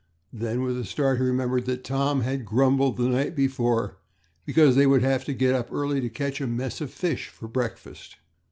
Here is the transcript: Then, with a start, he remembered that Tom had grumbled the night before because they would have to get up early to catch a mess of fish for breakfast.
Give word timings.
Then, 0.33 0.63
with 0.63 0.79
a 0.79 0.83
start, 0.83 1.19
he 1.19 1.23
remembered 1.23 1.67
that 1.67 1.83
Tom 1.83 2.21
had 2.21 2.43
grumbled 2.43 2.97
the 2.97 3.07
night 3.07 3.35
before 3.35 3.97
because 4.47 4.75
they 4.75 4.87
would 4.87 5.03
have 5.03 5.25
to 5.25 5.33
get 5.35 5.53
up 5.53 5.71
early 5.71 6.01
to 6.01 6.09
catch 6.09 6.41
a 6.41 6.47
mess 6.47 6.81
of 6.81 6.89
fish 6.89 7.27
for 7.27 7.47
breakfast. 7.47 8.15